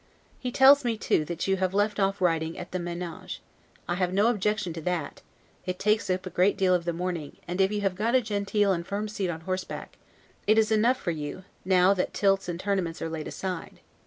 [0.39, 3.39] He tells me too, that you have left off riding at the 'manege';
[3.87, 5.21] I have no objection to that,
[5.67, 8.21] it takes up a great deal of the morning; and if you have got a
[8.23, 9.99] genteel and firm seat on horseback,
[10.47, 13.79] it is enough for you, now that tilts and tournaments are laid aside.